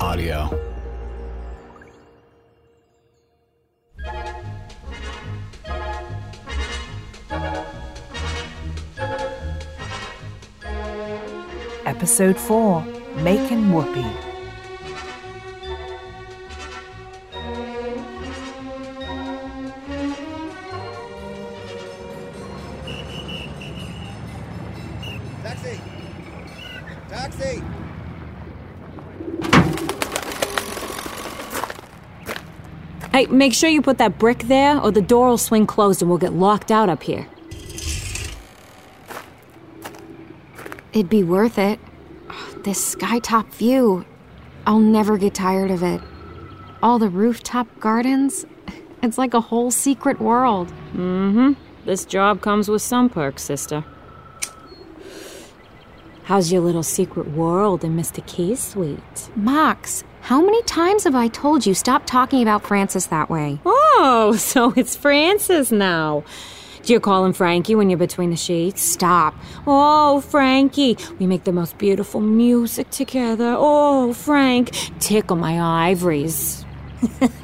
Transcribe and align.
Audio. 0.00 0.48
Episode 11.84 12.36
4 12.36 12.84
Making 13.24 13.72
Whoopee. 13.72 14.31
Hey, 33.22 33.28
make 33.28 33.54
sure 33.54 33.70
you 33.70 33.82
put 33.82 33.98
that 33.98 34.18
brick 34.18 34.40
there, 34.40 34.80
or 34.80 34.90
the 34.90 35.00
door 35.00 35.28
will 35.28 35.38
swing 35.38 35.64
closed 35.64 36.02
and 36.02 36.10
we'll 36.10 36.18
get 36.18 36.32
locked 36.32 36.72
out 36.72 36.88
up 36.88 37.04
here. 37.04 37.28
It'd 40.92 41.08
be 41.08 41.22
worth 41.22 41.56
it. 41.56 41.78
This 42.64 42.96
skytop 42.96 43.52
view. 43.54 44.04
I'll 44.66 44.80
never 44.80 45.18
get 45.18 45.34
tired 45.34 45.70
of 45.70 45.84
it. 45.84 46.00
All 46.82 46.98
the 46.98 47.08
rooftop 47.08 47.68
gardens. 47.78 48.44
It's 49.04 49.18
like 49.18 49.34
a 49.34 49.40
whole 49.40 49.70
secret 49.70 50.20
world. 50.20 50.72
Mm 50.92 51.32
hmm. 51.32 51.52
This 51.84 52.04
job 52.04 52.40
comes 52.40 52.68
with 52.68 52.82
some 52.82 53.08
perks, 53.08 53.44
sister. 53.44 53.84
How's 56.24 56.50
your 56.50 56.60
little 56.60 56.82
secret 56.82 57.30
world 57.30 57.84
in 57.84 57.96
Mr. 57.96 58.26
K's 58.26 58.60
suite? 58.60 59.30
Mox, 59.36 60.02
how 60.22 60.40
many 60.40 60.62
times 60.62 61.04
have 61.04 61.14
I 61.14 61.28
told 61.28 61.66
you 61.66 61.74
stop 61.74 62.06
talking 62.06 62.42
about 62.42 62.64
Francis 62.64 63.06
that 63.06 63.28
way? 63.28 63.60
Oh, 63.66 64.34
so 64.38 64.72
it's 64.76 64.96
Francis 64.96 65.72
now. 65.72 66.24
Do 66.84 66.92
you 66.92 67.00
call 67.00 67.24
him 67.24 67.32
Frankie 67.32 67.74
when 67.74 67.90
you're 67.90 67.98
between 67.98 68.30
the 68.30 68.36
sheets? 68.36 68.82
Stop. 68.82 69.34
Oh, 69.66 70.20
Frankie, 70.20 70.96
we 71.18 71.26
make 71.26 71.44
the 71.44 71.52
most 71.52 71.78
beautiful 71.78 72.20
music 72.20 72.90
together. 72.90 73.54
Oh, 73.56 74.12
Frank, 74.12 74.70
tickle 74.98 75.36
my 75.36 75.90
ivories. 75.90 76.64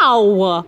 Ow! 0.00 0.64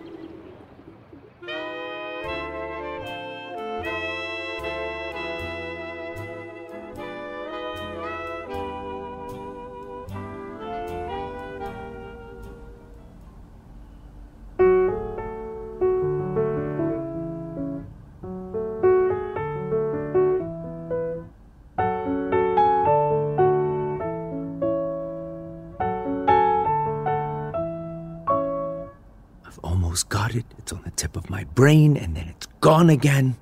Almost 29.99 30.09
got 30.09 30.35
it. 30.35 30.45
It's 30.57 30.71
on 30.71 30.81
the 30.83 30.91
tip 30.91 31.17
of 31.17 31.29
my 31.29 31.43
brain, 31.55 31.97
and 31.97 32.15
then 32.15 32.29
it's 32.29 32.47
gone 32.61 32.89
again. 32.89 33.35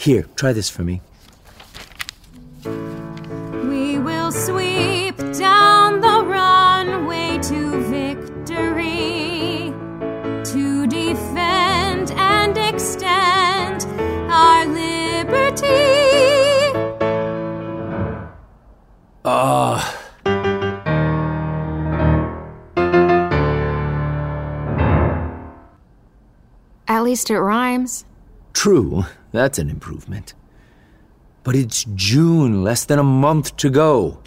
Here, 0.00 0.26
try 0.34 0.52
this 0.52 0.70
for 0.70 0.82
me. 0.82 1.00
Least 27.18 27.30
it 27.30 27.40
rhymes. 27.40 28.04
True, 28.52 29.04
that's 29.32 29.58
an 29.58 29.68
improvement. 29.68 30.34
But 31.42 31.56
it's 31.56 31.84
June, 31.96 32.62
less 32.62 32.84
than 32.84 33.00
a 33.00 33.02
month 33.02 33.56
to 33.56 33.70
go. 33.70 34.18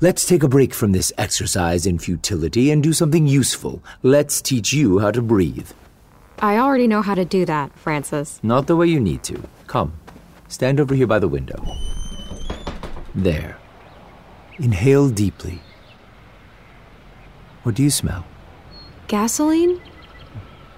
Let's 0.00 0.26
take 0.26 0.44
a 0.44 0.48
break 0.48 0.72
from 0.72 0.92
this 0.92 1.12
exercise 1.18 1.86
in 1.86 1.98
futility 1.98 2.70
and 2.70 2.84
do 2.84 2.92
something 2.92 3.26
useful. 3.26 3.82
Let's 4.04 4.40
teach 4.40 4.72
you 4.72 5.00
how 5.00 5.10
to 5.10 5.22
breathe. 5.22 5.70
I 6.38 6.58
already 6.58 6.86
know 6.86 7.02
how 7.02 7.16
to 7.16 7.24
do 7.24 7.44
that, 7.46 7.76
Francis. 7.76 8.38
Not 8.44 8.68
the 8.68 8.76
way 8.76 8.86
you 8.86 9.00
need 9.00 9.24
to. 9.24 9.42
Come, 9.66 9.92
stand 10.46 10.78
over 10.78 10.94
here 10.94 11.08
by 11.08 11.18
the 11.18 11.28
window. 11.28 11.60
There. 13.12 13.58
Inhale 14.58 15.08
deeply. 15.08 15.60
What 17.64 17.74
do 17.74 17.82
you 17.82 17.90
smell? 17.90 18.24
Gasoline? 19.12 19.78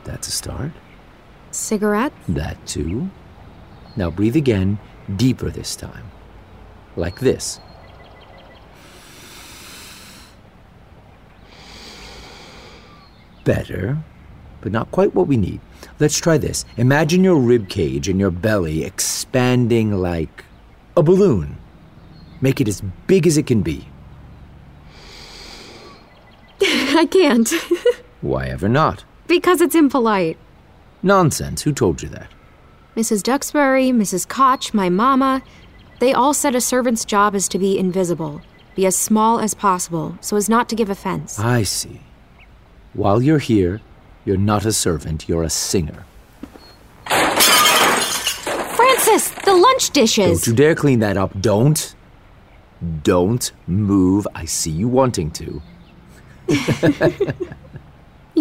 That's 0.02 0.26
a 0.26 0.32
start. 0.32 0.72
Cigarette? 1.52 2.12
That 2.26 2.66
too. 2.66 3.08
Now 3.94 4.10
breathe 4.10 4.34
again, 4.34 4.80
deeper 5.14 5.50
this 5.50 5.76
time. 5.76 6.10
Like 6.96 7.20
this. 7.20 7.60
Better, 13.44 13.98
but 14.62 14.72
not 14.72 14.90
quite 14.90 15.14
what 15.14 15.28
we 15.28 15.36
need. 15.36 15.60
Let's 16.00 16.18
try 16.18 16.36
this. 16.36 16.64
Imagine 16.76 17.22
your 17.22 17.38
rib 17.38 17.68
cage 17.68 18.08
and 18.08 18.18
your 18.18 18.32
belly 18.32 18.82
expanding 18.82 19.92
like 19.92 20.44
a 20.96 21.04
balloon. 21.04 21.56
Make 22.40 22.60
it 22.60 22.66
as 22.66 22.80
big 23.06 23.28
as 23.28 23.38
it 23.38 23.46
can 23.46 23.62
be. 23.62 23.86
I 26.62 27.06
can't. 27.08 27.48
Why 28.24 28.46
ever 28.46 28.70
not? 28.70 29.04
because 29.26 29.60
it's 29.60 29.74
impolite. 29.74 30.38
Nonsense. 31.02 31.62
Who 31.62 31.72
told 31.72 32.02
you 32.02 32.08
that? 32.10 32.30
Mrs. 32.96 33.22
Duxbury, 33.22 33.90
Mrs. 33.90 34.26
Koch, 34.26 34.72
my 34.72 34.88
mama, 34.88 35.42
they 35.98 36.14
all 36.14 36.32
said 36.32 36.54
a 36.54 36.60
servant's 36.60 37.04
job 37.04 37.34
is 37.34 37.48
to 37.48 37.58
be 37.58 37.78
invisible, 37.78 38.40
be 38.74 38.86
as 38.86 38.96
small 38.96 39.40
as 39.40 39.52
possible, 39.52 40.16
so 40.22 40.36
as 40.36 40.48
not 40.48 40.68
to 40.70 40.74
give 40.74 40.88
offense. 40.88 41.38
I 41.38 41.64
see. 41.64 42.00
While 42.94 43.20
you're 43.20 43.38
here, 43.38 43.80
you're 44.24 44.38
not 44.38 44.64
a 44.64 44.72
servant, 44.72 45.28
you're 45.28 45.42
a 45.42 45.50
singer. 45.50 46.06
Francis, 48.76 49.30
the 49.44 49.54
lunch 49.54 49.90
dishes! 49.90 50.42
Don't 50.42 50.46
you 50.46 50.54
dare 50.54 50.74
clean 50.74 51.00
that 51.00 51.16
up. 51.18 51.38
Don't. 51.40 51.94
Don't 53.02 53.52
move. 53.66 54.26
I 54.34 54.46
see 54.46 54.70
you 54.70 54.88
wanting 54.88 55.30
to. 55.32 55.62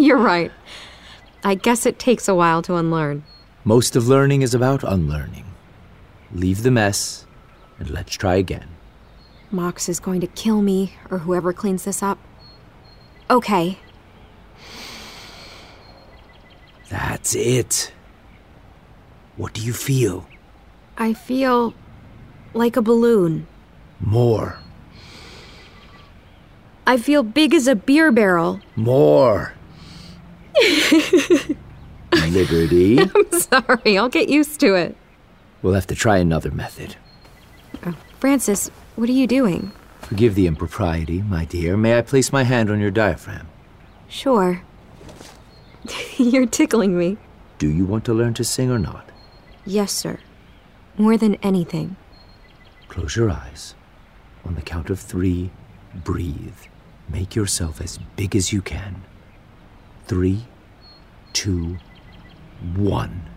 You're 0.06 0.18
right. 0.18 0.52
I 1.44 1.54
guess 1.54 1.86
it 1.86 1.98
takes 1.98 2.28
a 2.28 2.34
while 2.34 2.60
to 2.62 2.74
unlearn. 2.74 3.24
Most 3.64 3.96
of 3.96 4.06
learning 4.06 4.42
is 4.42 4.52
about 4.52 4.84
unlearning. 4.84 5.46
Leave 6.30 6.62
the 6.62 6.70
mess 6.70 7.26
and 7.78 7.88
let's 7.88 8.14
try 8.14 8.34
again. 8.34 8.68
Mox 9.50 9.88
is 9.88 10.00
going 10.00 10.20
to 10.20 10.26
kill 10.26 10.60
me, 10.60 10.92
or 11.10 11.20
whoever 11.20 11.54
cleans 11.54 11.84
this 11.84 12.02
up. 12.02 12.18
Okay, 13.30 13.78
That's 16.90 17.34
it. 17.34 17.90
What 19.38 19.54
do 19.54 19.62
you 19.62 19.72
feel? 19.72 20.26
I 20.98 21.14
feel 21.14 21.72
like 22.52 22.76
a 22.76 22.82
balloon. 22.82 23.46
More. 24.00 24.58
I 26.86 26.98
feel 26.98 27.22
big 27.22 27.54
as 27.54 27.66
a 27.66 27.74
beer 27.74 28.12
barrel. 28.12 28.60
More. 28.76 29.54
Liberty. 32.34 32.98
I'm 33.14 33.32
sorry, 33.40 33.98
I'll 33.98 34.08
get 34.08 34.28
used 34.28 34.60
to 34.60 34.74
it. 34.74 34.96
We'll 35.62 35.74
have 35.74 35.86
to 35.86 35.94
try 35.94 36.18
another 36.18 36.50
method. 36.50 36.96
Oh, 37.86 37.96
Francis, 38.18 38.70
what 38.96 39.08
are 39.08 39.12
you 39.12 39.26
doing? 39.26 39.72
Forgive 40.00 40.34
the 40.34 40.46
impropriety, 40.46 41.22
my 41.22 41.44
dear. 41.44 41.76
May 41.76 41.96
I 41.96 42.02
place 42.02 42.32
my 42.32 42.42
hand 42.42 42.70
on 42.70 42.80
your 42.80 42.90
diaphragm? 42.90 43.48
Sure. 44.08 44.62
You're 46.18 46.46
tickling 46.46 46.98
me. 46.98 47.16
Do 47.58 47.70
you 47.70 47.84
want 47.84 48.04
to 48.06 48.14
learn 48.14 48.34
to 48.34 48.44
sing 48.44 48.70
or 48.70 48.78
not? 48.78 49.08
Yes, 49.64 49.92
sir. 49.92 50.18
More 50.98 51.16
than 51.16 51.36
anything. 51.36 51.96
Close 52.88 53.16
your 53.16 53.30
eyes. 53.30 53.74
On 54.44 54.54
the 54.54 54.62
count 54.62 54.90
of 54.90 55.00
three, 55.00 55.50
breathe. 55.94 56.58
Make 57.08 57.34
yourself 57.34 57.80
as 57.80 57.98
big 58.16 58.36
as 58.36 58.52
you 58.52 58.60
can. 58.60 59.02
Three, 60.06 60.44
two, 61.34 61.76
one. 62.74 63.28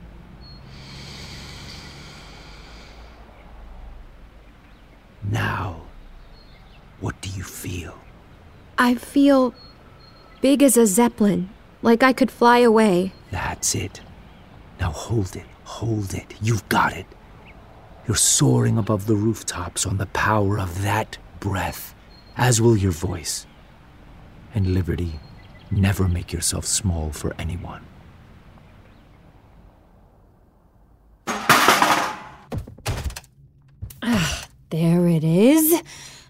Now, 5.30 5.82
what 7.02 7.20
do 7.20 7.30
you 7.32 7.44
feel? 7.44 8.00
I 8.78 8.96
feel 8.96 9.54
big 10.40 10.64
as 10.64 10.78
a 10.78 10.88
zeppelin, 10.88 11.50
like 11.82 12.04
I 12.04 12.14
could 12.14 12.32
fly 12.32 12.60
away. 12.60 13.12
That's 13.32 13.76
it. 13.76 14.00
Now 14.80 14.92
hold 14.92 15.36
it, 15.36 15.46
hold 15.64 16.14
it. 16.14 16.36
You've 16.42 16.70
got 16.70 16.94
it. 16.94 17.08
You're 18.08 18.16
soaring 18.16 18.78
above 18.78 19.08
the 19.08 19.16
rooftops 19.16 19.86
on 19.86 19.98
the 19.98 20.06
power 20.06 20.60
of 20.60 20.84
that 20.84 21.18
breath, 21.40 21.94
as 22.38 22.62
will 22.62 22.78
your 22.78 22.92
voice. 22.92 23.46
And 24.54 24.74
Liberty, 24.74 25.20
never 25.72 26.08
make 26.08 26.32
yourself 26.32 26.66
small 26.66 27.12
for 27.12 27.36
anyone. 27.38 27.87
There 34.70 35.08
it 35.08 35.24
is. 35.24 35.82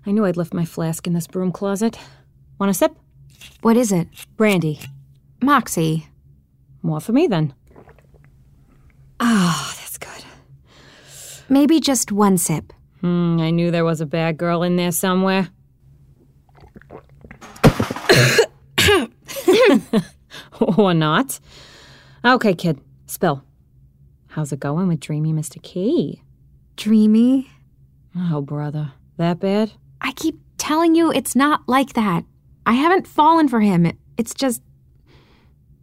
I 0.05 0.11
knew 0.11 0.25
I'd 0.25 0.37
left 0.37 0.53
my 0.53 0.65
flask 0.65 1.07
in 1.07 1.13
this 1.13 1.27
broom 1.27 1.51
closet. 1.51 1.97
Want 2.59 2.69
a 2.69 2.73
sip? 2.73 2.95
What 3.61 3.77
is 3.77 3.91
it? 3.91 4.07
Brandy. 4.35 4.79
Moxie. 5.41 6.07
More 6.81 6.99
for 7.01 7.11
me 7.13 7.27
then. 7.27 7.53
Ah, 9.19 9.75
that's 9.79 9.97
good. 9.97 10.25
Maybe 11.49 11.79
just 11.79 12.11
one 12.11 12.37
sip. 12.37 12.73
Hmm, 13.01 13.39
I 13.39 13.49
knew 13.51 13.71
there 13.71 13.85
was 13.85 14.01
a 14.01 14.05
bad 14.05 14.37
girl 14.37 14.63
in 14.63 14.75
there 14.75 14.91
somewhere. 14.91 15.49
or 20.77 20.93
not. 20.93 21.39
Okay, 22.23 22.53
kid, 22.53 22.79
spill. 23.07 23.43
How's 24.27 24.51
it 24.51 24.59
going 24.59 24.87
with 24.87 24.99
Dreamy 24.99 25.33
Mr. 25.33 25.61
Key? 25.61 26.21
Dreamy. 26.75 27.49
Oh, 28.17 28.41
brother. 28.41 28.91
That 29.17 29.39
bad? 29.39 29.71
I 30.01 30.11
keep 30.13 30.39
telling 30.57 30.95
you 30.95 31.11
it's 31.11 31.35
not 31.35 31.67
like 31.67 31.93
that. 31.93 32.23
I 32.65 32.73
haven't 32.73 33.07
fallen 33.07 33.47
for 33.47 33.61
him. 33.61 33.91
It's 34.17 34.33
just. 34.33 34.61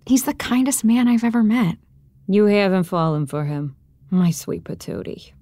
He's 0.06 0.24
the 0.24 0.34
kindest 0.34 0.84
man 0.84 1.08
I've 1.08 1.24
ever 1.24 1.42
met. 1.42 1.76
You 2.26 2.46
haven't 2.46 2.84
fallen 2.84 3.26
for 3.26 3.44
him. 3.44 3.76
My 4.10 4.30
sweet 4.30 4.64
patootie. 4.64 5.32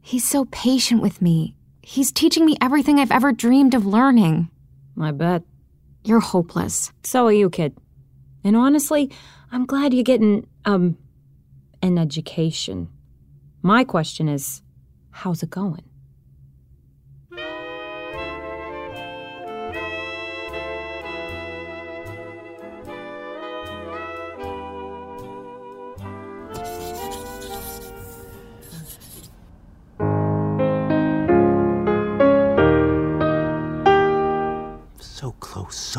He's 0.00 0.26
so 0.26 0.44
patient 0.46 1.02
with 1.02 1.22
me. 1.22 1.56
He's 1.82 2.12
teaching 2.12 2.44
me 2.44 2.56
everything 2.60 2.98
I've 2.98 3.10
ever 3.10 3.32
dreamed 3.32 3.74
of 3.74 3.86
learning. 3.86 4.50
I 5.00 5.10
bet. 5.10 5.42
You're 6.04 6.20
hopeless. 6.20 6.92
So 7.02 7.26
are 7.26 7.32
you, 7.32 7.50
kid. 7.50 7.76
And 8.44 8.56
honestly, 8.56 9.10
I'm 9.50 9.64
glad 9.66 9.94
you're 9.94 10.04
getting, 10.04 10.46
um, 10.64 10.98
an 11.82 11.98
education. 11.98 12.88
My 13.62 13.84
question 13.84 14.28
is, 14.28 14.62
how's 15.10 15.42
it 15.42 15.50
going? 15.50 15.82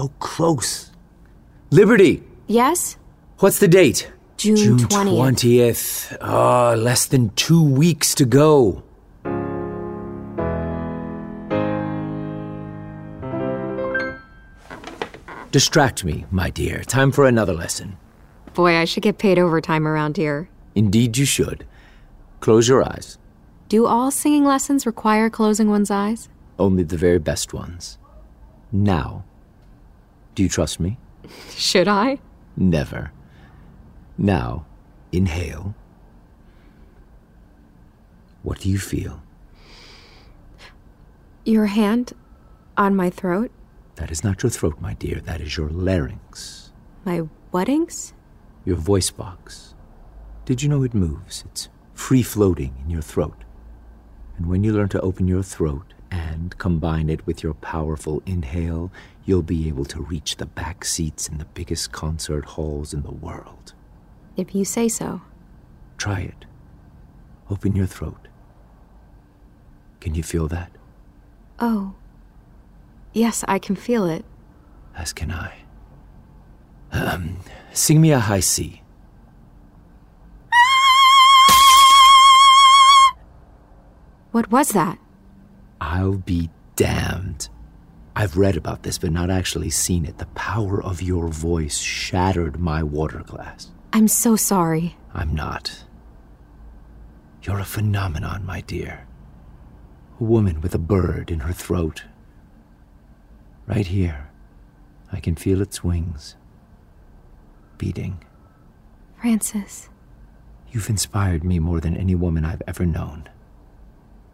So 0.05 0.11
close. 0.19 0.91
Liberty, 1.71 2.21
Yes? 2.47 2.97
what's 3.39 3.59
the 3.59 3.67
date? 3.67 4.11
June, 4.37 4.55
June 4.57 4.77
20th. 4.79 5.15
20th. 5.15 6.17
Ah, 6.21 6.73
less 6.77 7.05
than 7.07 7.29
two 7.35 7.63
weeks 7.63 8.13
to 8.15 8.25
go. 8.25 8.83
Distract 15.51 16.03
me, 16.03 16.25
my 16.31 16.49
dear. 16.49 16.79
Time 16.83 17.11
for 17.11 17.25
another 17.25 17.53
lesson. 17.53 17.97
Boy, 18.53 18.75
I 18.75 18.85
should 18.85 19.03
get 19.03 19.17
paid 19.17 19.39
overtime 19.39 19.87
around 19.87 20.17
here. 20.17 20.49
Indeed, 20.75 21.17
you 21.17 21.25
should. 21.25 21.65
Close 22.41 22.67
your 22.67 22.83
eyes. 22.83 23.17
Do 23.69 23.85
all 23.85 24.11
singing 24.11 24.43
lessons 24.45 24.85
require 24.85 25.29
closing 25.29 25.69
one's 25.69 25.89
eyes? 25.89 26.29
Only 26.59 26.83
the 26.83 26.97
very 26.97 27.19
best 27.19 27.53
ones. 27.53 27.97
Now, 28.71 29.23
do 30.35 30.43
you 30.43 30.49
trust 30.49 30.79
me? 30.79 30.97
Should 31.51 31.87
I? 31.87 32.19
Never. 32.55 33.11
Now, 34.17 34.65
inhale. 35.11 35.73
What 38.43 38.59
do 38.59 38.69
you 38.69 38.77
feel? 38.77 39.23
Your 41.45 41.65
hand 41.67 42.13
on 42.77 42.95
my 42.95 43.09
throat? 43.09 43.51
That 43.95 44.11
is 44.11 44.23
not 44.23 44.43
your 44.43 44.49
throat, 44.49 44.79
my 44.79 44.93
dear. 44.93 45.19
That 45.21 45.41
is 45.41 45.57
your 45.57 45.69
larynx, 45.69 46.71
My 47.05 47.23
weddings? 47.51 48.13
your 48.65 48.75
voice 48.75 49.09
box. 49.11 49.73
Did 50.45 50.61
you 50.61 50.69
know 50.69 50.83
it 50.83 50.93
moves? 50.93 51.43
It's 51.47 51.69
free 51.93 52.21
floating 52.23 52.75
in 52.83 52.89
your 52.89 53.01
throat. 53.01 53.43
And 54.37 54.47
when 54.47 54.63
you 54.63 54.73
learn 54.73 54.89
to 54.89 55.01
open 55.01 55.27
your 55.27 55.43
throat 55.43 55.93
and 56.15 56.57
combine 56.57 57.09
it 57.09 57.25
with 57.27 57.43
your 57.43 57.53
powerful 57.55 58.23
inhale, 58.25 58.89
you'll 59.25 59.41
be 59.41 59.67
able 59.67 59.83
to 59.83 60.01
reach 60.01 60.37
the 60.37 60.45
back 60.45 60.85
seats 60.85 61.27
in 61.27 61.37
the 61.39 61.45
biggest 61.45 61.91
concert 61.91 62.45
halls 62.45 62.93
in 62.93 63.01
the 63.01 63.11
world. 63.11 63.73
If 64.37 64.55
you 64.55 64.63
say 64.63 64.87
so. 64.87 65.21
Try 65.97 66.21
it. 66.21 66.45
Open 67.49 67.75
your 67.75 67.85
throat. 67.85 68.29
Can 69.99 70.15
you 70.15 70.23
feel 70.23 70.47
that? 70.47 70.71
Oh. 71.59 71.95
Yes, 73.11 73.43
I 73.47 73.59
can 73.59 73.75
feel 73.75 74.05
it. 74.05 74.23
As 74.95 75.11
can 75.11 75.31
I. 75.31 75.53
Um, 76.91 77.39
sing 77.73 77.99
me 77.99 78.11
a 78.11 78.19
high 78.19 78.39
C. 78.39 78.81
What 84.31 84.49
was 84.51 84.69
that? 84.69 84.97
I'll 85.85 86.17
be 86.17 86.49
damned. 86.75 87.49
I've 88.15 88.37
read 88.37 88.57
about 88.57 88.83
this, 88.83 88.97
but 88.97 89.11
not 89.11 89.29
actually 89.29 89.69
seen 89.69 90.05
it. 90.05 90.17
The 90.17 90.25
power 90.27 90.81
of 90.81 91.01
your 91.01 91.27
voice 91.27 91.77
shattered 91.79 92.59
my 92.59 92.81
water 92.81 93.19
glass. 93.25 93.71
I'm 93.93 94.07
so 94.07 94.35
sorry. 94.35 94.97
I'm 95.13 95.35
not. 95.35 95.83
You're 97.43 97.59
a 97.59 97.65
phenomenon, 97.65 98.45
my 98.45 98.61
dear. 98.61 99.07
A 100.19 100.23
woman 100.23 100.59
with 100.61 100.73
a 100.73 100.79
bird 100.79 101.29
in 101.29 101.41
her 101.41 101.53
throat. 101.53 102.05
Right 103.67 103.87
here, 103.87 104.29
I 105.11 105.19
can 105.19 105.35
feel 105.35 105.61
its 105.61 105.83
wings 105.83 106.35
beating. 107.77 108.23
Francis, 109.19 109.89
You've 110.71 110.89
inspired 110.89 111.43
me 111.43 111.59
more 111.59 111.79
than 111.79 111.95
any 111.95 112.15
woman 112.15 112.43
I've 112.43 112.61
ever 112.67 112.85
known. 112.85 113.29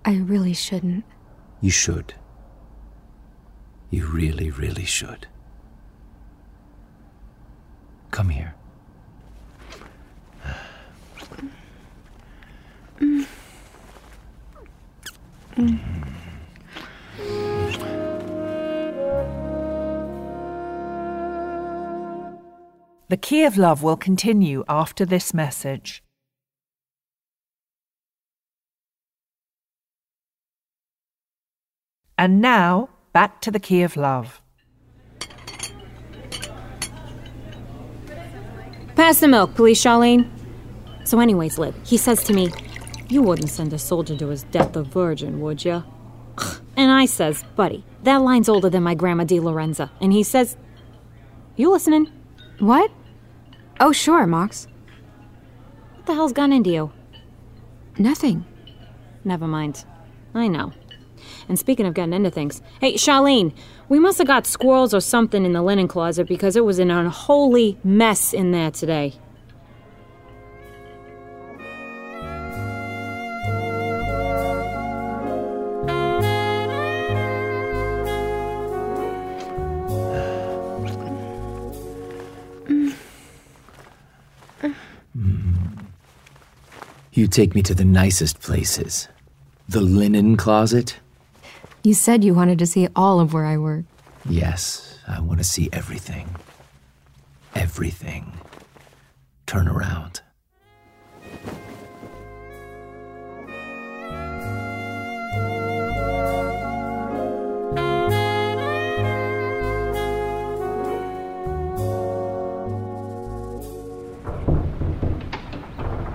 I 0.05 0.15
really 0.15 0.53
shouldn't. 0.53 1.05
You 1.61 1.69
should. 1.69 2.15
You 3.91 4.07
really, 4.07 4.49
really 4.49 4.85
should. 4.85 5.27
Come 8.09 8.29
here. 8.29 8.55
The 23.09 23.17
Key 23.17 23.43
of 23.43 23.57
Love 23.57 23.83
will 23.83 23.97
continue 23.97 24.63
after 24.67 25.05
this 25.05 25.33
message. 25.33 26.01
And 32.21 32.39
now, 32.39 32.89
back 33.13 33.41
to 33.41 33.49
the 33.49 33.59
Key 33.59 33.81
of 33.81 33.97
Love. 33.97 34.43
Pass 38.95 39.19
the 39.21 39.27
milk, 39.27 39.55
please, 39.55 39.83
Charlene. 39.83 40.29
So, 41.03 41.19
anyways, 41.19 41.57
Lib, 41.57 41.73
he 41.83 41.97
says 41.97 42.23
to 42.25 42.33
me, 42.33 42.51
You 43.09 43.23
wouldn't 43.23 43.49
send 43.49 43.73
a 43.73 43.79
soldier 43.79 44.15
to 44.17 44.27
his 44.27 44.43
death 44.43 44.75
a 44.75 44.83
virgin, 44.83 45.41
would 45.41 45.65
ya? 45.65 45.81
And 46.77 46.91
I 46.91 47.07
says, 47.07 47.43
Buddy, 47.55 47.83
that 48.03 48.21
line's 48.21 48.47
older 48.47 48.69
than 48.69 48.83
my 48.83 48.93
grandma 48.93 49.23
Di 49.23 49.39
Lorenza. 49.39 49.89
And 49.99 50.13
he 50.13 50.21
says, 50.21 50.55
You 51.55 51.71
listening? 51.71 52.05
What? 52.59 52.91
Oh, 53.79 53.91
sure, 53.91 54.27
Mox. 54.27 54.67
What 55.95 56.05
the 56.05 56.13
hell's 56.13 56.33
gone 56.33 56.53
into 56.53 56.69
you? 56.69 56.91
Nothing. 57.97 58.45
Never 59.23 59.47
mind. 59.47 59.85
I 60.35 60.47
know. 60.47 60.71
And 61.47 61.59
speaking 61.59 61.85
of 61.85 61.93
getting 61.93 62.13
into 62.13 62.31
things, 62.31 62.61
hey, 62.79 62.93
Charlene, 62.95 63.53
we 63.89 63.99
must 63.99 64.17
have 64.17 64.27
got 64.27 64.47
squirrels 64.47 64.93
or 64.93 65.01
something 65.01 65.45
in 65.45 65.53
the 65.53 65.61
linen 65.61 65.87
closet 65.87 66.27
because 66.27 66.55
it 66.55 66.65
was 66.65 66.79
an 66.79 66.91
unholy 66.91 67.77
mess 67.83 68.33
in 68.33 68.51
there 68.51 68.71
today. 68.71 69.13
You 87.13 87.27
take 87.27 87.53
me 87.53 87.61
to 87.63 87.75
the 87.75 87.85
nicest 87.85 88.39
places. 88.39 89.07
The 89.67 89.81
linen 89.81 90.37
closet, 90.37 90.99
you 91.83 91.95
said 91.95 92.23
you 92.23 92.35
wanted 92.35 92.59
to 92.59 92.67
see 92.67 92.87
all 92.95 93.19
of 93.19 93.33
where 93.33 93.45
I 93.45 93.57
work. 93.57 93.85
Yes, 94.29 94.99
I 95.07 95.19
want 95.19 95.39
to 95.39 95.43
see 95.43 95.67
everything. 95.73 96.29
Everything. 97.55 98.33
Turn 99.47 99.67
around. 99.67 100.21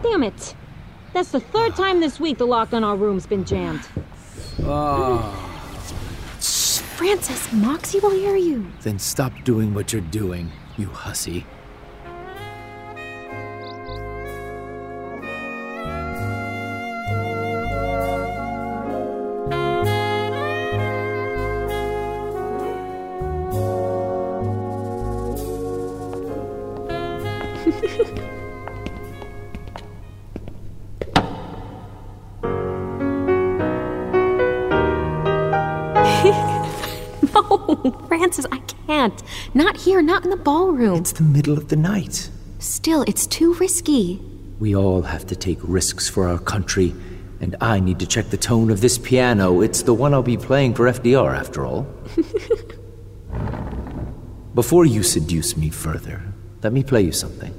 Damn 0.02 0.23
it! 0.23 0.54
That's 1.12 1.32
the 1.32 1.40
third 1.40 1.75
time 1.75 1.99
this 1.99 2.20
week 2.20 2.38
the 2.38 2.46
lock 2.46 2.73
on 2.73 2.85
our 2.85 2.94
room's 2.94 3.26
been 3.26 3.44
jammed. 3.44 3.87
Ah. 4.62 5.46
Francis, 6.97 7.53
Moxie 7.53 8.00
will 8.00 8.09
hear 8.09 8.37
you. 8.37 8.67
Then 8.81 8.99
stop 8.99 9.31
doing 9.45 9.75
what 9.75 9.93
you're 9.93 10.00
doing, 10.00 10.50
you 10.79 10.87
hussy. 10.87 11.45
Not 39.57 39.79
here, 39.79 40.03
not 40.03 40.23
in 40.23 40.29
the 40.29 40.37
ballroom. 40.37 40.99
It's 40.99 41.13
the 41.13 41.23
middle 41.23 41.57
of 41.57 41.69
the 41.69 41.77
night. 41.77 42.29
Still, 42.59 43.01
it's 43.09 43.27
too 43.27 43.55
risky. 43.55 44.21
We 44.59 44.77
all 44.77 45.01
have 45.01 45.27
to 45.29 45.35
take 45.35 45.57
risks 45.63 46.11
for 46.11 46.29
our 46.29 46.39
country, 46.39 46.95
and 47.41 47.57
I 47.59 47.81
need 47.81 47.99
to 48.01 48.07
check 48.07 48.29
the 48.29 48.37
tone 48.37 48.71
of 48.71 48.83
this 48.83 48.99
piano. 48.99 49.63
It's 49.63 49.81
the 49.81 49.95
one 49.95 50.13
I'll 50.13 50.23
be 50.23 50.37
playing 50.37 50.75
for 50.75 50.85
FDR, 50.85 51.35
after 51.35 51.65
all. 51.65 51.87
Before 54.55 54.85
you 54.85 55.03
seduce 55.03 55.57
me 55.57 55.71
further, 55.71 56.21
let 56.63 56.75
me 56.75 56.85
play 56.85 57.01
you 57.01 57.13
something. 57.13 57.55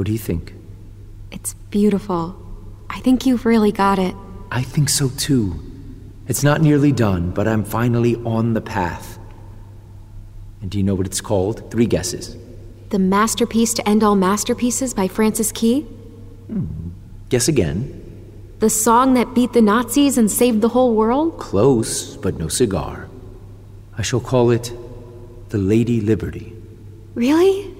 What 0.00 0.06
do 0.06 0.12
you 0.12 0.18
think? 0.18 0.54
It's 1.30 1.52
beautiful. 1.68 2.34
I 2.88 3.00
think 3.00 3.26
you've 3.26 3.44
really 3.44 3.70
got 3.70 3.98
it. 3.98 4.14
I 4.50 4.62
think 4.62 4.88
so 4.88 5.10
too. 5.10 5.60
It's 6.26 6.42
not 6.42 6.62
nearly 6.62 6.90
done, 6.90 7.32
but 7.32 7.46
I'm 7.46 7.64
finally 7.64 8.16
on 8.24 8.54
the 8.54 8.62
path. 8.62 9.18
And 10.62 10.70
do 10.70 10.78
you 10.78 10.84
know 10.84 10.94
what 10.94 11.04
it's 11.04 11.20
called? 11.20 11.70
Three 11.70 11.84
guesses. 11.84 12.34
The 12.88 12.98
Masterpiece 12.98 13.74
to 13.74 13.86
End 13.86 14.02
All 14.02 14.16
Masterpieces 14.16 14.94
by 14.94 15.06
Francis 15.06 15.52
Key? 15.52 15.82
Hmm. 15.82 16.64
Guess 17.28 17.48
again. 17.48 18.56
The 18.60 18.70
song 18.70 19.12
that 19.12 19.34
beat 19.34 19.52
the 19.52 19.60
Nazis 19.60 20.16
and 20.16 20.30
saved 20.30 20.62
the 20.62 20.70
whole 20.70 20.94
world? 20.94 21.38
Close, 21.38 22.16
but 22.16 22.38
no 22.38 22.48
cigar. 22.48 23.10
I 23.98 24.00
shall 24.00 24.20
call 24.20 24.50
it 24.50 24.72
The 25.50 25.58
Lady 25.58 26.00
Liberty. 26.00 26.54
Really? 27.14 27.76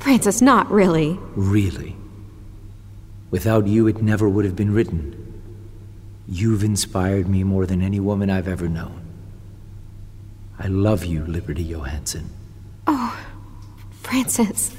Francis, 0.00 0.40
not 0.42 0.70
really. 0.70 1.18
Really. 1.36 1.96
Without 3.30 3.66
you, 3.66 3.86
it 3.86 4.02
never 4.02 4.28
would 4.28 4.44
have 4.44 4.56
been 4.56 4.72
written. 4.74 5.16
You've 6.26 6.64
inspired 6.64 7.28
me 7.28 7.44
more 7.44 7.66
than 7.66 7.82
any 7.82 8.00
woman 8.00 8.30
I've 8.30 8.48
ever 8.48 8.68
known. 8.68 9.02
I 10.58 10.66
love 10.68 11.04
you, 11.04 11.24
Liberty 11.24 11.64
Johansson. 11.64 12.28
Oh, 12.86 13.18
Francis, 14.02 14.74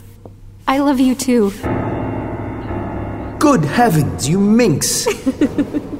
I 0.68 0.80
love 0.80 1.00
you 1.00 1.16
too. 1.16 1.52
Good 3.40 3.66
heavens, 3.66 4.28
you 4.30 4.40
minx! 4.40 5.08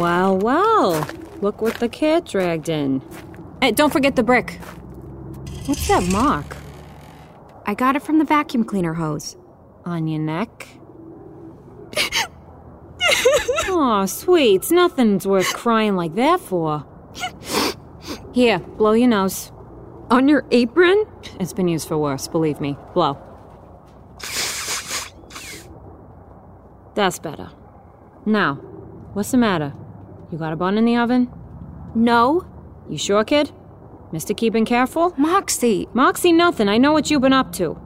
well, 0.00 0.38
well. 0.38 1.06
Look 1.42 1.60
what 1.60 1.74
the 1.74 1.88
cat 1.88 2.24
dragged 2.24 2.70
in. 2.70 3.02
Hey, 3.60 3.72
don't 3.72 3.92
forget 3.92 4.16
the 4.16 4.22
brick. 4.22 4.58
What's 5.66 5.86
that 5.88 6.10
mark? 6.10 6.56
I 7.66 7.74
got 7.74 7.96
it 7.96 8.02
from 8.02 8.18
the 8.18 8.24
vacuum 8.24 8.64
cleaner 8.64 8.94
hose. 8.94 9.36
On 9.84 10.08
your 10.08 10.20
neck? 10.20 10.68
Aw, 13.68 14.06
sweets. 14.06 14.70
Nothing's 14.70 15.26
worth 15.26 15.52
crying 15.52 15.96
like 15.96 16.14
that 16.14 16.40
for. 16.40 16.86
Here, 18.32 18.58
blow 18.58 18.92
your 18.92 19.08
nose. 19.08 19.52
On 20.10 20.28
your 20.28 20.46
apron? 20.50 21.04
It's 21.38 21.52
been 21.52 21.68
used 21.68 21.86
for 21.86 21.98
worse, 21.98 22.26
believe 22.26 22.58
me. 22.58 22.78
Blow. 22.94 23.18
That's 26.94 27.18
better. 27.18 27.50
Now, 28.24 28.54
what's 29.12 29.30
the 29.30 29.36
matter? 29.36 29.74
You 30.30 30.38
got 30.38 30.52
a 30.52 30.56
bun 30.56 30.78
in 30.78 30.84
the 30.84 30.96
oven? 30.96 31.30
No. 31.94 32.46
You 32.88 32.98
sure, 32.98 33.24
kid? 33.24 33.50
Mr. 34.12 34.36
Key 34.36 34.50
being 34.50 34.64
careful? 34.64 35.14
Moxie. 35.16 35.88
Moxie, 35.94 36.32
nothing. 36.32 36.68
I 36.68 36.78
know 36.78 36.92
what 36.92 37.10
you've 37.10 37.22
been 37.22 37.32
up 37.32 37.52
to. 37.54 37.78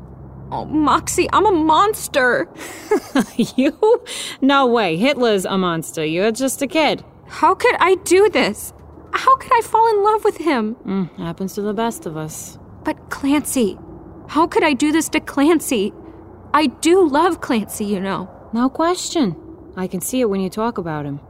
Oh, 0.50 0.64
Moxie, 0.64 1.28
I'm 1.32 1.46
a 1.46 1.52
monster. 1.52 2.48
you? 3.56 4.02
No 4.40 4.66
way. 4.66 4.96
Hitler's 4.96 5.44
a 5.44 5.58
monster. 5.58 6.04
You're 6.04 6.32
just 6.32 6.62
a 6.62 6.66
kid. 6.66 7.04
How 7.26 7.54
could 7.54 7.74
I 7.80 7.96
do 7.96 8.28
this? 8.28 8.72
How 9.12 9.36
could 9.36 9.52
I 9.52 9.60
fall 9.62 9.88
in 9.88 10.02
love 10.02 10.24
with 10.24 10.38
him? 10.38 10.76
Mm, 10.86 11.16
happens 11.18 11.54
to 11.54 11.62
the 11.62 11.74
best 11.74 12.06
of 12.06 12.16
us. 12.16 12.58
But 12.84 13.10
Clancy, 13.10 13.78
how 14.28 14.46
could 14.46 14.62
I 14.64 14.72
do 14.72 14.92
this 14.92 15.08
to 15.10 15.20
Clancy? 15.20 15.92
I 16.52 16.66
do 16.66 17.06
love 17.08 17.40
Clancy, 17.40 17.84
you 17.84 18.00
know. 18.00 18.28
No 18.52 18.68
question. 18.68 19.36
I 19.76 19.86
can 19.86 20.00
see 20.00 20.20
it 20.20 20.30
when 20.30 20.40
you 20.40 20.50
talk 20.50 20.78
about 20.78 21.04
him. 21.04 21.20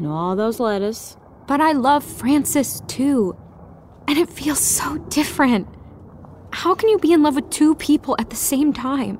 And 0.00 0.08
all 0.08 0.34
those 0.34 0.58
letters. 0.58 1.18
But 1.46 1.60
I 1.60 1.72
love 1.72 2.02
Francis 2.02 2.80
too. 2.86 3.36
And 4.08 4.16
it 4.16 4.30
feels 4.30 4.58
so 4.58 4.96
different. 4.96 5.68
How 6.52 6.74
can 6.74 6.88
you 6.88 6.98
be 6.98 7.12
in 7.12 7.22
love 7.22 7.34
with 7.34 7.50
two 7.50 7.74
people 7.74 8.16
at 8.18 8.30
the 8.30 8.36
same 8.36 8.72
time? 8.72 9.18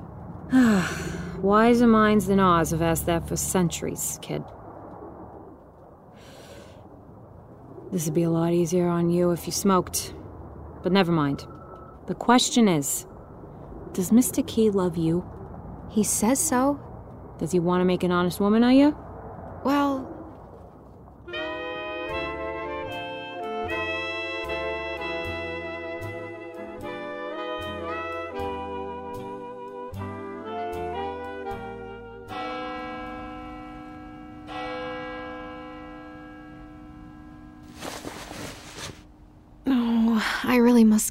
Wiser 1.43 1.85
minds 1.85 2.25
than 2.25 2.39
ours 2.39 2.71
have 2.71 2.81
asked 2.81 3.05
that 3.05 3.27
for 3.27 3.35
centuries, 3.35 4.17
kid. 4.23 4.43
This 7.91 8.05
would 8.05 8.15
be 8.15 8.23
a 8.23 8.31
lot 8.31 8.51
easier 8.51 8.87
on 8.87 9.11
you 9.11 9.29
if 9.29 9.45
you 9.45 9.51
smoked. 9.51 10.15
But 10.81 10.91
never 10.91 11.11
mind. 11.11 11.45
The 12.07 12.15
question 12.15 12.67
is 12.67 13.05
Does 13.93 14.09
Mr. 14.09 14.45
Key 14.47 14.71
love 14.71 14.97
you? 14.97 15.23
He 15.91 16.03
says 16.03 16.39
so. 16.39 16.79
Does 17.37 17.51
he 17.51 17.59
want 17.59 17.81
to 17.81 17.85
make 17.85 18.01
an 18.01 18.11
honest 18.11 18.39
woman 18.39 18.63
of 18.63 18.71
you? 18.71 18.97
Well, 19.63 19.90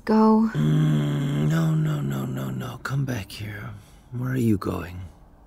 go. 0.05 0.51
No, 0.55 1.75
no, 1.75 2.01
no, 2.01 2.25
no, 2.25 2.51
no. 2.51 2.79
Come 2.83 3.05
back 3.05 3.31
here. 3.31 3.71
Where 4.13 4.31
are 4.33 4.37
you 4.37 4.57
going? 4.59 5.01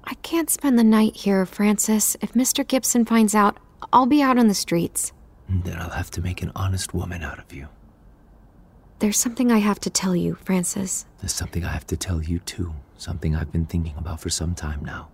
I 0.06 0.16
can't 0.16 0.50
spend 0.50 0.78
the 0.78 0.84
night 0.84 1.16
here, 1.16 1.46
Francis. 1.46 2.16
If 2.22 2.34
Mr. 2.34 2.68
Gibson 2.68 3.06
finds 3.06 3.36
out, 3.36 3.58
I'll 3.92 4.06
be 4.06 4.22
out 4.22 4.38
on 4.38 4.48
the 4.48 4.54
streets. 4.54 5.12
Then 5.50 5.78
I'll 5.80 5.90
have 5.90 6.12
to 6.12 6.22
make 6.22 6.42
an 6.42 6.52
honest 6.56 6.94
woman 6.94 7.24
out 7.24 7.40
of 7.40 7.54
you. 7.54 7.68
There's 9.00 9.20
something 9.20 9.52
I 9.52 9.58
have 9.58 9.80
to 9.82 9.90
tell 9.90 10.16
you, 10.16 10.36
Francis. 10.36 11.06
There's 11.20 11.34
something 11.34 11.66
I 11.66 11.70
have 11.70 11.88
to 11.88 11.98
tell 11.98 12.22
you, 12.24 12.40
too. 12.40 12.74
Something 12.98 13.36
I've 13.36 13.52
been 13.52 13.66
thinking 13.66 13.96
about 13.98 14.22
for 14.22 14.30
some 14.30 14.56
time 14.56 14.84
now. 14.86 15.10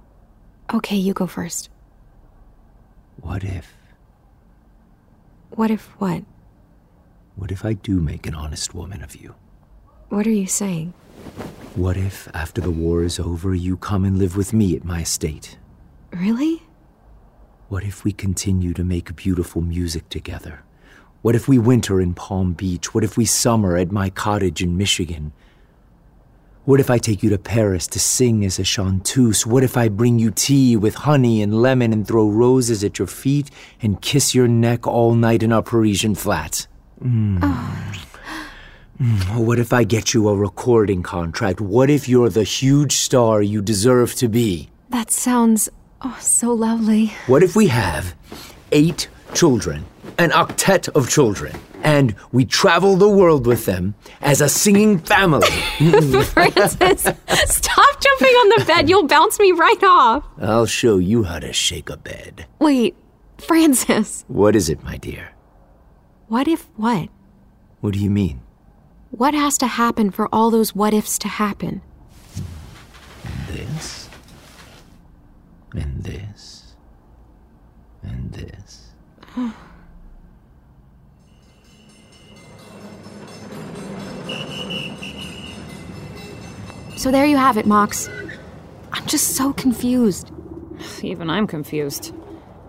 Okay, 0.73 0.95
you 0.95 1.13
go 1.13 1.25
first. 1.25 1.69
What 3.21 3.43
if. 3.43 3.73
What 5.49 5.71
if 5.71 5.87
what? 5.99 6.23
What 7.39 7.51
if 7.51 7.63
I 7.63 7.71
do 7.71 8.01
make 8.01 8.27
an 8.27 8.35
honest 8.35 8.75
woman 8.75 9.01
of 9.01 9.15
you? 9.15 9.33
What 10.09 10.27
are 10.27 10.29
you 10.29 10.45
saying? 10.45 10.93
What 11.73 11.95
if, 11.95 12.27
after 12.33 12.59
the 12.59 12.69
war 12.69 13.01
is 13.01 13.17
over, 13.17 13.55
you 13.55 13.77
come 13.77 14.03
and 14.03 14.17
live 14.17 14.35
with 14.35 14.51
me 14.51 14.75
at 14.75 14.83
my 14.83 15.03
estate? 15.03 15.57
Really? 16.11 16.63
What 17.69 17.85
if 17.85 18.03
we 18.03 18.11
continue 18.11 18.73
to 18.73 18.83
make 18.83 19.15
beautiful 19.15 19.61
music 19.61 20.09
together? 20.09 20.63
What 21.21 21.33
if 21.33 21.47
we 21.47 21.57
winter 21.57 22.01
in 22.01 22.13
Palm 22.13 22.51
Beach? 22.51 22.93
What 22.93 23.05
if 23.05 23.15
we 23.15 23.23
summer 23.23 23.77
at 23.77 23.89
my 23.89 24.09
cottage 24.09 24.61
in 24.61 24.75
Michigan? 24.75 25.31
What 26.65 26.81
if 26.81 26.89
I 26.89 26.97
take 26.97 27.23
you 27.23 27.29
to 27.29 27.37
Paris 27.37 27.87
to 27.87 27.99
sing 27.99 28.43
as 28.43 28.59
a 28.59 28.65
chanteuse? 28.65 29.47
What 29.47 29.63
if 29.63 29.77
I 29.77 29.87
bring 29.87 30.19
you 30.19 30.29
tea 30.29 30.75
with 30.75 30.95
honey 30.95 31.41
and 31.41 31.61
lemon 31.61 31.93
and 31.93 32.05
throw 32.05 32.27
roses 32.27 32.83
at 32.83 32.99
your 32.99 33.07
feet 33.07 33.49
and 33.81 34.01
kiss 34.01 34.35
your 34.35 34.49
neck 34.49 34.85
all 34.85 35.15
night 35.15 35.41
in 35.41 35.53
our 35.53 35.63
Parisian 35.63 36.15
flats? 36.15 36.67
Mm. 37.01 37.39
Mm. 38.99 39.37
What 39.37 39.59
if 39.59 39.71
I 39.71 39.85
get 39.85 40.13
you 40.13 40.27
a 40.27 40.35
recording 40.35 41.03
contract? 41.03 41.61
What 41.61 41.89
if 41.89 42.09
you're 42.09 42.29
the 42.29 42.43
huge 42.43 42.93
star 42.93 43.41
you 43.41 43.61
deserve 43.61 44.15
to 44.15 44.27
be? 44.27 44.69
That 44.89 45.09
sounds 45.11 45.69
oh 46.01 46.17
so 46.19 46.51
lovely. 46.53 47.13
What 47.27 47.43
if 47.43 47.55
we 47.55 47.67
have 47.67 48.13
eight 48.71 49.07
children, 49.33 49.85
an 50.17 50.31
octet 50.31 50.89
of 50.89 51.09
children? 51.09 51.55
and 51.81 52.13
we 52.31 52.43
travel 52.45 52.97
the 52.97 53.09
world 53.09 53.47
with 53.47 53.65
them 53.65 53.95
as 54.21 54.41
a 54.41 54.49
singing 54.49 54.99
family. 54.99 55.47
Francis, 56.23 57.03
stop 57.03 58.01
jumping 58.01 58.35
on 58.35 58.59
the 58.59 58.65
bed. 58.67 58.89
You'll 58.89 59.07
bounce 59.07 59.39
me 59.39 59.51
right 59.53 59.83
off. 59.83 60.25
I'll 60.41 60.65
show 60.65 60.97
you 60.97 61.23
how 61.23 61.39
to 61.39 61.53
shake 61.53 61.89
a 61.89 61.97
bed. 61.97 62.45
Wait, 62.59 62.95
Francis. 63.37 64.25
What 64.27 64.55
is 64.55 64.69
it, 64.69 64.83
my 64.83 64.97
dear? 64.97 65.29
What 66.29 66.47
if 66.47 66.67
what? 66.75 67.09
What 67.81 67.93
do 67.93 67.99
you 67.99 68.11
mean? 68.11 68.41
What 69.09 69.33
has 69.33 69.57
to 69.57 69.65
happen 69.65 70.11
for 70.11 70.29
all 70.31 70.51
those 70.51 70.75
what 70.75 70.93
ifs 70.93 71.17
to 71.19 71.27
happen? 71.27 71.81
And 73.25 73.47
this. 73.47 74.09
And 75.73 76.03
this. 76.03 76.75
And 78.03 78.31
this. 78.31 78.91
So 86.95 87.11
there 87.11 87.25
you 87.25 87.37
have 87.37 87.57
it, 87.57 87.65
Mox. 87.65 88.09
I'm 88.91 89.05
just 89.05 89.37
so 89.37 89.53
confused. 89.53 90.31
Even 91.01 91.29
I'm 91.29 91.47
confused. 91.47 92.13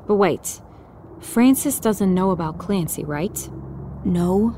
But 0.06 0.14
wait, 0.14 0.60
Francis 1.20 1.78
doesn't 1.78 2.12
know 2.12 2.30
about 2.30 2.58
Clancy, 2.58 3.04
right? 3.04 3.48
No. 4.04 4.56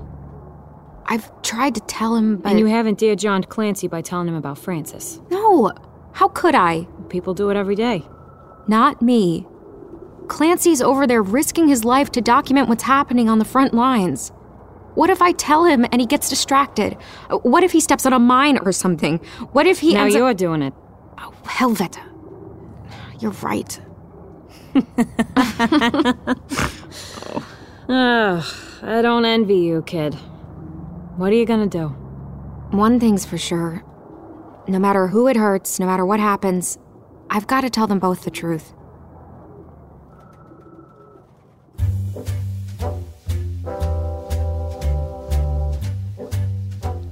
I've 1.06 1.30
tried 1.42 1.74
to 1.74 1.80
tell 1.82 2.14
him, 2.14 2.36
but. 2.36 2.50
And 2.50 2.58
you 2.58 2.66
haven't 2.66 2.98
dear 2.98 3.16
John 3.16 3.42
Clancy 3.42 3.88
by 3.88 4.00
telling 4.02 4.28
him 4.28 4.34
about 4.34 4.58
Francis? 4.58 5.20
No. 5.30 5.72
How 6.12 6.28
could 6.28 6.54
I? 6.54 6.86
People 7.08 7.34
do 7.34 7.50
it 7.50 7.56
every 7.56 7.74
day. 7.74 8.04
Not 8.68 9.02
me. 9.02 9.46
Clancy's 10.28 10.80
over 10.80 11.06
there 11.06 11.22
risking 11.22 11.68
his 11.68 11.84
life 11.84 12.10
to 12.12 12.20
document 12.20 12.68
what's 12.68 12.84
happening 12.84 13.28
on 13.28 13.38
the 13.38 13.44
front 13.44 13.74
lines. 13.74 14.30
What 14.94 15.10
if 15.10 15.20
I 15.20 15.32
tell 15.32 15.64
him 15.64 15.84
and 15.90 16.00
he 16.00 16.06
gets 16.06 16.28
distracted? 16.28 16.94
What 17.42 17.64
if 17.64 17.72
he 17.72 17.80
steps 17.80 18.06
on 18.06 18.12
a 18.12 18.18
mine 18.18 18.58
or 18.64 18.72
something? 18.72 19.18
What 19.52 19.66
if 19.66 19.80
he 19.80 19.94
now 19.94 20.06
you're 20.06 20.30
up- 20.30 20.36
doing 20.36 20.62
it. 20.62 20.74
Oh, 21.18 21.32
Helvet. 21.44 21.98
You're 23.20 23.32
right. 23.42 23.80
Ugh, 27.88 28.44
I 28.82 29.02
don't 29.02 29.24
envy 29.24 29.56
you, 29.58 29.82
kid. 29.82 30.14
What 31.16 31.30
are 31.32 31.36
you 31.36 31.44
gonna 31.44 31.66
do? 31.66 31.88
One 32.70 32.98
thing's 32.98 33.26
for 33.26 33.36
sure. 33.36 33.84
No 34.66 34.78
matter 34.78 35.08
who 35.08 35.26
it 35.28 35.36
hurts, 35.36 35.78
no 35.78 35.86
matter 35.86 36.06
what 36.06 36.20
happens, 36.20 36.78
I've 37.28 37.46
got 37.46 37.62
to 37.62 37.70
tell 37.70 37.86
them 37.86 37.98
both 37.98 38.24
the 38.24 38.30
truth. 38.30 38.72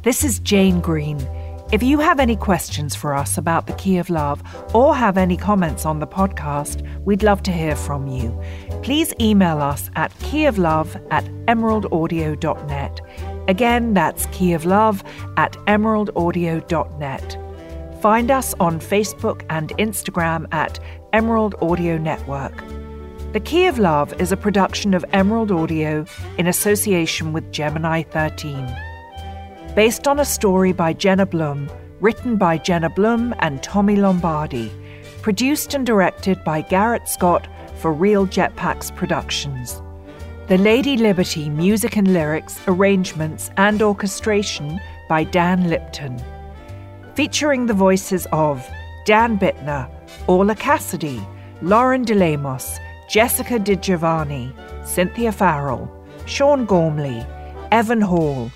This 0.02 0.24
is 0.24 0.38
Jane 0.38 0.80
Green. 0.80 1.18
If 1.72 1.84
you 1.84 2.00
have 2.00 2.18
any 2.18 2.34
questions 2.34 2.96
for 2.96 3.14
us 3.14 3.38
about 3.38 3.68
the 3.68 3.72
Key 3.74 3.98
of 3.98 4.10
Love 4.10 4.42
or 4.74 4.92
have 4.92 5.16
any 5.16 5.36
comments 5.36 5.86
on 5.86 6.00
the 6.00 6.06
podcast, 6.06 6.82
we'd 7.04 7.22
love 7.22 7.44
to 7.44 7.52
hear 7.52 7.76
from 7.76 8.08
you. 8.08 8.36
Please 8.82 9.14
email 9.20 9.60
us 9.60 9.88
at 9.94 10.12
keyoflove 10.18 11.00
at 11.12 11.24
emeraldaudio.net. 11.46 13.00
Again, 13.46 13.94
that's 13.94 14.26
keyoflove 14.26 15.04
at 15.36 15.52
emeraldaudio.net. 15.68 17.38
Find 18.02 18.30
us 18.32 18.52
on 18.58 18.80
Facebook 18.80 19.44
and 19.48 19.68
Instagram 19.78 20.52
at 20.52 20.80
Emerald 21.12 21.54
Audio 21.62 21.98
Network. 21.98 22.64
The 23.32 23.38
Key 23.38 23.68
of 23.68 23.78
Love 23.78 24.12
is 24.20 24.32
a 24.32 24.36
production 24.36 24.92
of 24.92 25.04
Emerald 25.12 25.52
Audio 25.52 26.04
in 26.36 26.48
association 26.48 27.32
with 27.32 27.52
Gemini 27.52 28.02
13 28.02 28.89
based 29.74 30.08
on 30.08 30.18
a 30.18 30.24
story 30.24 30.72
by 30.72 30.92
Jenna 30.92 31.24
Blum, 31.24 31.70
written 32.00 32.36
by 32.36 32.58
Jenna 32.58 32.90
Blum 32.90 33.34
and 33.38 33.62
Tommy 33.62 33.96
Lombardi, 33.96 34.72
produced 35.22 35.74
and 35.74 35.86
directed 35.86 36.42
by 36.44 36.62
Garrett 36.62 37.08
Scott 37.08 37.46
for 37.76 37.92
Real 37.92 38.26
Jetpacks 38.26 38.94
Productions. 38.94 39.80
The 40.48 40.58
Lady 40.58 40.96
Liberty 40.96 41.48
music 41.48 41.96
and 41.96 42.12
lyrics, 42.12 42.60
arrangements, 42.66 43.50
and 43.56 43.80
orchestration 43.80 44.80
by 45.08 45.22
Dan 45.22 45.68
Lipton. 45.68 46.20
Featuring 47.14 47.66
the 47.66 47.74
voices 47.74 48.26
of 48.32 48.68
Dan 49.04 49.38
Bittner, 49.38 49.88
Orla 50.26 50.56
Cassidy, 50.56 51.22
Lauren 51.62 52.04
DeLemos, 52.04 52.78
Jessica 53.08 53.60
DiGiovanni, 53.60 54.52
Cynthia 54.84 55.30
Farrell, 55.30 55.88
Sean 56.26 56.64
Gormley, 56.64 57.24
Evan 57.70 58.00
Hall, 58.00 58.50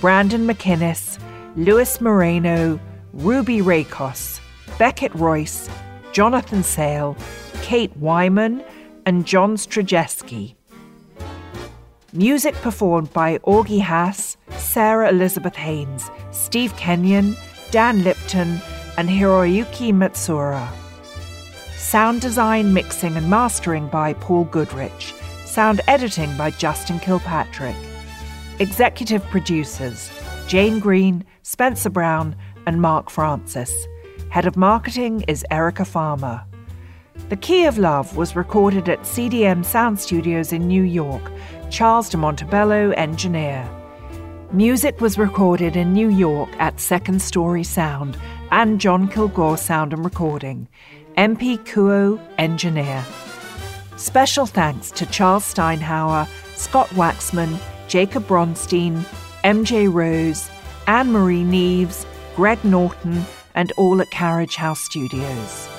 Brandon 0.00 0.46
McInnes, 0.46 1.18
Louis 1.56 2.00
Moreno, 2.00 2.80
Ruby 3.12 3.58
Rakos, 3.58 4.40
Beckett 4.78 5.14
Royce, 5.14 5.68
Jonathan 6.12 6.62
Sale, 6.62 7.16
Kate 7.60 7.94
Wyman, 7.98 8.64
and 9.04 9.26
John 9.26 9.56
Strajeski. 9.56 10.54
Music 12.14 12.54
performed 12.56 13.12
by 13.12 13.38
Augie 13.38 13.82
Haas, 13.82 14.38
Sarah 14.56 15.10
Elizabeth 15.10 15.54
Haynes, 15.56 16.10
Steve 16.30 16.74
Kenyon, 16.76 17.36
Dan 17.70 18.02
Lipton, 18.02 18.58
and 18.96 19.08
Hiroyuki 19.08 19.92
Matsura. 19.92 20.66
Sound 21.76 22.22
design, 22.22 22.72
mixing, 22.72 23.16
and 23.16 23.28
mastering 23.28 23.86
by 23.88 24.14
Paul 24.14 24.44
Goodrich. 24.44 25.14
Sound 25.44 25.82
editing 25.88 26.34
by 26.38 26.50
Justin 26.52 26.98
Kilpatrick. 27.00 27.76
Executive 28.60 29.24
producers 29.30 30.10
Jane 30.46 30.80
Green, 30.80 31.24
Spencer 31.42 31.88
Brown, 31.88 32.36
and 32.66 32.82
Mark 32.82 33.08
Francis. 33.08 33.72
Head 34.28 34.44
of 34.44 34.54
marketing 34.54 35.22
is 35.22 35.46
Erica 35.50 35.86
Farmer. 35.86 36.44
The 37.30 37.38
Key 37.38 37.64
of 37.64 37.78
Love 37.78 38.18
was 38.18 38.36
recorded 38.36 38.86
at 38.90 39.00
CDM 39.00 39.64
Sound 39.64 39.98
Studios 39.98 40.52
in 40.52 40.68
New 40.68 40.82
York. 40.82 41.22
Charles 41.70 42.10
de 42.10 42.18
Montebello, 42.18 42.90
engineer. 42.90 43.66
Music 44.52 45.00
was 45.00 45.16
recorded 45.16 45.74
in 45.74 45.94
New 45.94 46.10
York 46.10 46.50
at 46.58 46.80
Second 46.80 47.22
Story 47.22 47.64
Sound 47.64 48.18
and 48.50 48.78
John 48.78 49.08
Kilgore 49.08 49.56
Sound 49.56 49.94
and 49.94 50.04
Recording. 50.04 50.68
MP 51.16 51.56
Kuo, 51.60 52.20
engineer. 52.36 53.06
Special 53.96 54.44
thanks 54.44 54.90
to 54.90 55.06
Charles 55.06 55.44
Steinhauer, 55.44 56.28
Scott 56.56 56.88
Waxman, 56.88 57.58
Jacob 57.90 58.24
Bronstein, 58.28 59.04
MJ 59.42 59.92
Rose, 59.92 60.48
Anne 60.86 61.10
Marie 61.10 61.42
Neves, 61.42 62.06
Greg 62.36 62.64
Norton, 62.64 63.24
and 63.56 63.72
all 63.76 64.00
at 64.00 64.08
Carriage 64.12 64.54
House 64.54 64.80
Studios. 64.80 65.69